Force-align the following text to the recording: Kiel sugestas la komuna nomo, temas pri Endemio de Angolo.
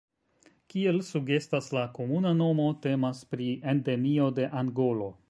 Kiel 0.73 0.95
sugestas 1.09 1.69
la 1.79 1.83
komuna 1.97 2.33
nomo, 2.39 2.67
temas 2.87 3.21
pri 3.35 3.51
Endemio 3.75 4.35
de 4.41 4.53
Angolo. 4.65 5.17